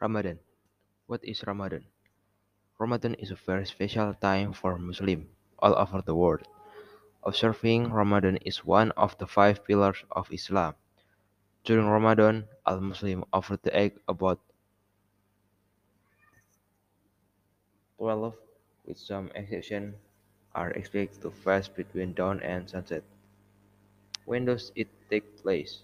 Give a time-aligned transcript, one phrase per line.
[0.00, 0.38] Ramadan.
[1.06, 1.84] What is Ramadan?
[2.78, 5.26] Ramadan is a very special time for Muslims
[5.58, 6.46] all over the world.
[7.24, 10.74] Observing Ramadan is one of the five pillars of Islam.
[11.64, 14.38] During Ramadan, all Muslims offer the egg about
[17.98, 18.34] 12,
[18.86, 19.96] with some exceptions,
[20.54, 23.02] are expected to fast between dawn and sunset.
[24.24, 25.82] When does it take place?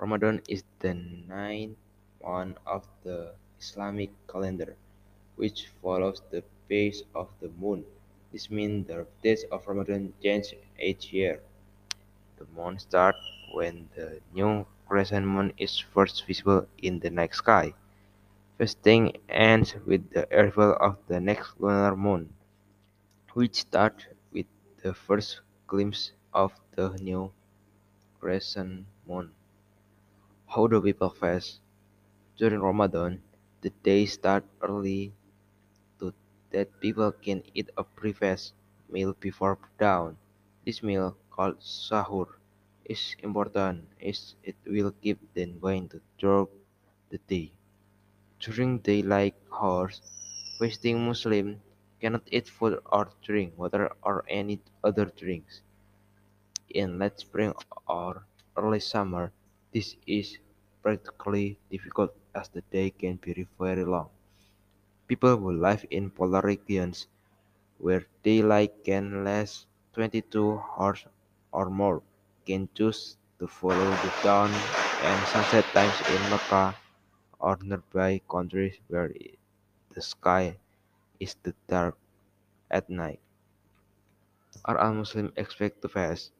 [0.00, 1.78] Ramadan is the ninth
[2.24, 4.76] month of the Islamic calendar,
[5.36, 7.84] which follows the phase of the moon.
[8.32, 11.40] This means the days of Ramadan change each year.
[12.38, 13.20] The month starts
[13.54, 17.74] when the new crescent moon is first visible in the night sky.
[18.58, 22.34] Fasting ends with the arrival of the next lunar moon,
[23.34, 24.46] which starts with
[24.82, 27.32] the first glimpse of the new
[28.20, 29.32] crescent moon.
[30.46, 31.61] How do people fast?
[32.36, 33.22] During Ramadan,
[33.62, 35.14] the day start early
[36.00, 36.12] so
[36.50, 38.54] that people can eat a pre-fast
[38.90, 40.16] meal before dawn.
[40.66, 42.28] This meal, called sahur,
[42.84, 46.50] is important as it will keep them going to throughout
[47.10, 47.52] the day.
[48.40, 50.02] During daylight hours,
[50.58, 51.58] fasting Muslims
[52.00, 55.62] cannot eat food or drink water or any other drinks.
[56.70, 57.54] In late spring
[57.86, 59.30] or early summer,
[59.72, 60.38] this is
[60.82, 64.10] practically difficult as the day can be very long.
[65.06, 67.06] People who live in polar regions,
[67.78, 71.06] where daylight can last twenty-two hours
[71.52, 72.02] or more,
[72.46, 76.76] can choose to follow the dawn and sunset times in Mecca
[77.38, 79.12] or nearby countries where
[79.94, 80.56] the sky
[81.20, 81.96] is too dark
[82.70, 83.20] at night.
[84.64, 86.32] Are all Muslims expected to fast?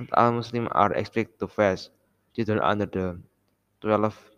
[0.00, 1.90] Not all Muslims are expected to fast.
[2.34, 3.18] Children under the
[3.80, 4.30] twelve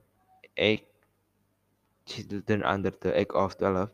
[0.57, 0.85] age
[2.07, 3.91] children under the age of twelve,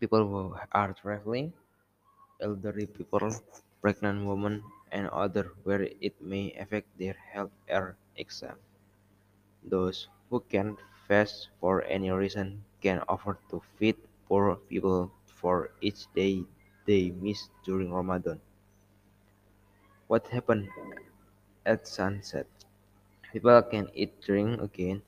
[0.00, 1.52] people who are traveling,
[2.40, 3.30] elderly people,
[3.82, 8.56] pregnant women, and others where it may affect their health or exam.
[9.62, 13.94] Those who can't fast for any reason can offer to feed
[14.26, 16.44] poor people for each day
[16.86, 18.40] they miss during Ramadan.
[20.08, 20.68] What happened
[21.64, 22.46] at sunset?
[23.32, 25.00] People can eat drink again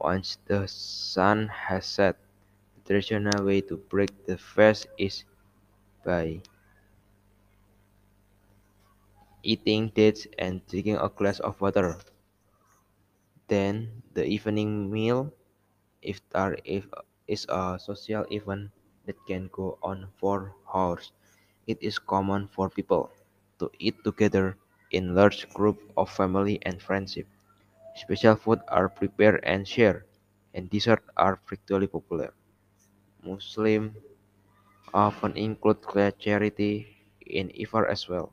[0.00, 2.16] once the sun has set.
[2.76, 5.24] The traditional way to break the fast is
[6.04, 6.42] by
[9.42, 11.96] eating dates and drinking a glass of water.
[13.48, 15.32] Then the evening meal,
[16.04, 16.86] iftar, if,
[17.26, 18.70] is a social event
[19.06, 21.12] that can go on for hours.
[21.66, 23.10] It is common for people
[23.60, 24.56] to eat together
[24.90, 27.26] in large groups of family and friendship.
[27.96, 30.04] Special food are prepared and shared,
[30.54, 32.32] and desserts are particularly popular.
[33.22, 33.96] Muslims
[34.94, 35.78] often include
[36.18, 36.86] charity
[37.26, 38.32] in iftar as well,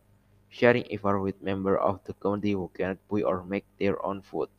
[0.49, 4.49] sharing iftar with members of the community who cannot buy or make their own food.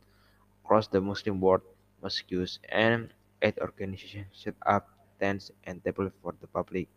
[0.65, 1.61] Across the Muslim world,
[2.01, 4.89] mosques and aid organizations set up
[5.19, 6.87] tents and tables for the public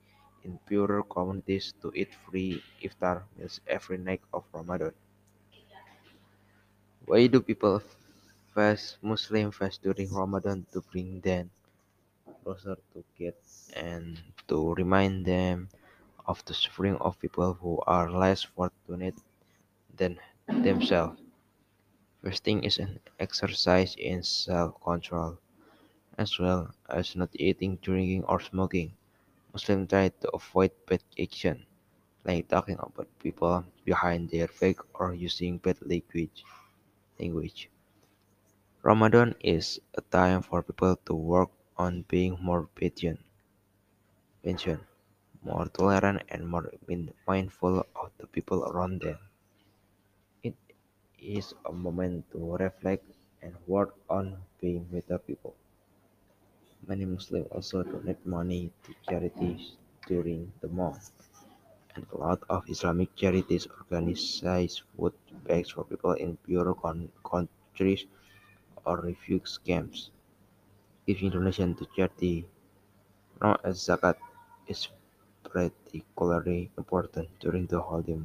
[0.44, 4.94] in poorer communities to eat free iftar meals every night of Ramadan.
[7.06, 7.82] Why do people
[8.54, 11.50] fast Muslim fast during Ramadan to bring them
[12.43, 13.34] closer to God
[13.75, 15.71] and to remind them
[16.26, 19.16] of the suffering of people who are less fortunate
[19.97, 21.20] than themselves.
[22.22, 25.38] Fasting is an exercise in self-control,
[26.19, 28.97] as well as not eating, drinking, or smoking.
[29.53, 31.66] Muslims try to avoid bad action,
[32.25, 36.44] like talking about people behind their back or using bad language.
[37.20, 37.70] language.
[38.82, 43.20] Ramadan is a time for people to work on being more patient,
[44.42, 44.82] patient,
[45.44, 46.72] more tolerant, and more
[47.26, 49.19] mindful of the people around them.
[50.42, 50.56] It
[51.20, 53.04] is a moment to reflect
[53.41, 55.55] and work on being better people.
[56.86, 59.76] Many Muslims also donate money to charities
[60.06, 61.12] during the month,
[61.94, 65.14] and a lot of Islamic charities organize food
[65.46, 66.75] bags for people in poorer
[67.25, 68.06] countries
[68.86, 70.10] or refugee camps.
[71.06, 72.46] Giving donation to charity,
[73.42, 74.16] known as zakat,
[74.69, 74.88] is
[75.44, 78.20] particularly important during the holy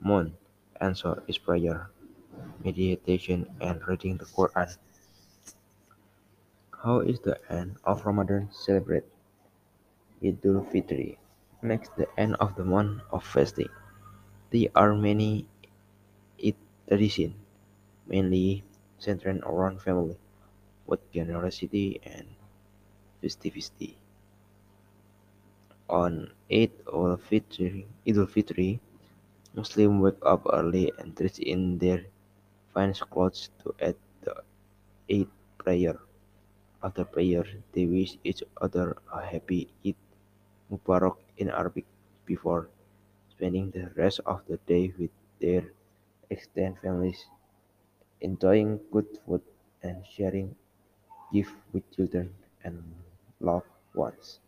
[0.00, 0.34] month,
[0.80, 1.90] and so is prayer,
[2.64, 4.76] meditation, and reading the Quran.
[6.82, 9.10] How is the end of Ramadan celebrated?
[10.22, 11.18] Idul Fitri
[11.60, 13.66] marks the end of the month of fasting.
[14.50, 15.46] There are many
[16.88, 17.36] traditions,
[18.06, 18.64] mainly
[18.98, 20.16] centered around family,
[20.86, 22.26] with generosity and
[23.22, 23.98] festivity.
[25.90, 28.80] On Eid al-Fitr, Eid al-Fitr,
[29.54, 32.06] Muslims wake up early and dress in their
[32.74, 34.34] finest clothes to add the
[35.10, 35.28] Eid
[35.58, 35.98] prayer.
[36.82, 39.94] After prayer, they wish each other a happy Eid
[40.70, 41.86] Mubarak in Arabic
[42.26, 42.68] before
[43.30, 45.10] spending the rest of the day with
[45.40, 45.72] their
[46.30, 47.26] extended families,
[48.20, 49.42] enjoying good food
[49.82, 50.54] and sharing
[51.32, 52.34] gifts with children
[52.64, 52.82] and
[53.40, 54.40] loved ones.